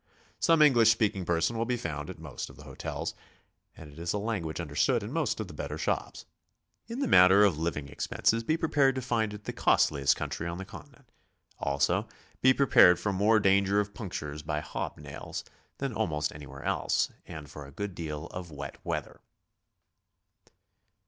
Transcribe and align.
Some 0.39 0.63
Eng 0.63 0.73
lish 0.73 0.89
speaking 0.89 1.25
person 1.25 1.55
will 1.59 1.65
be 1.65 1.77
found 1.77 2.09
at 2.09 2.17
most 2.17 2.49
of 2.49 2.55
the 2.57 2.63
hotels, 2.63 3.13
and 3.77 3.93
it 3.93 3.99
is 3.99 4.13
a 4.13 4.17
language 4.17 4.59
understood 4.59 5.03
in 5.03 5.13
most 5.13 5.39
of 5.39 5.47
the 5.47 5.53
better 5.53 5.77
shops. 5.77 6.25
In 6.87 7.01
the 7.01 7.07
matter 7.07 7.45
of 7.45 7.59
living 7.59 7.87
expenses 7.87 8.43
be 8.43 8.57
prepared 8.57 8.95
to 8.95 9.01
find 9.03 9.31
it 9.31 9.43
the 9.43 9.53
cost 9.53 9.91
liest 9.91 10.15
country 10.15 10.47
on 10.47 10.57
the 10.57 10.65
Continent. 10.65 11.05
Also 11.59 12.07
be 12.41 12.51
prepared 12.51 12.99
for 12.99 13.13
more 13.13 13.39
danger 13.39 13.79
of 13.79 13.93
punctures 13.93 14.41
by 14.41 14.59
hob 14.59 14.97
nails 14.97 15.43
than 15.77 15.93
almost 15.93 16.33
anywhere 16.33 16.63
else, 16.63 17.11
and 17.27 17.47
for 17.51 17.67
a 17.67 17.71
good 17.71 17.93
deal 17.93 18.25
of 18.31 18.49
wet 18.49 18.79
weather. 18.83 19.21